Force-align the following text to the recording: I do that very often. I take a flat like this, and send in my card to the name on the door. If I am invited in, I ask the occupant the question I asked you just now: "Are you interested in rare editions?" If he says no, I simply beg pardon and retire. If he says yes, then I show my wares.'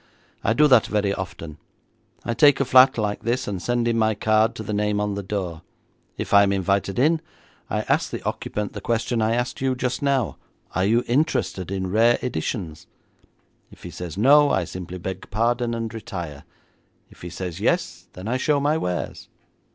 I 0.43 0.53
do 0.53 0.67
that 0.67 0.87
very 0.87 1.13
often. 1.13 1.59
I 2.25 2.33
take 2.33 2.59
a 2.59 2.65
flat 2.65 2.97
like 2.97 3.21
this, 3.21 3.47
and 3.47 3.61
send 3.61 3.87
in 3.87 3.99
my 3.99 4.15
card 4.15 4.55
to 4.55 4.63
the 4.63 4.73
name 4.73 4.99
on 4.99 5.13
the 5.13 5.21
door. 5.21 5.61
If 6.17 6.33
I 6.33 6.41
am 6.41 6.51
invited 6.51 6.97
in, 6.97 7.21
I 7.69 7.81
ask 7.81 8.09
the 8.09 8.23
occupant 8.23 8.73
the 8.73 8.81
question 8.81 9.21
I 9.21 9.35
asked 9.35 9.61
you 9.61 9.75
just 9.75 10.01
now: 10.01 10.37
"Are 10.73 10.85
you 10.85 11.03
interested 11.05 11.69
in 11.69 11.91
rare 11.91 12.17
editions?" 12.23 12.87
If 13.69 13.83
he 13.83 13.91
says 13.91 14.17
no, 14.17 14.49
I 14.49 14.63
simply 14.63 14.97
beg 14.97 15.29
pardon 15.29 15.75
and 15.75 15.93
retire. 15.93 16.45
If 17.11 17.21
he 17.21 17.29
says 17.29 17.59
yes, 17.59 18.07
then 18.13 18.27
I 18.27 18.37
show 18.37 18.59
my 18.59 18.79
wares.' 18.79 19.27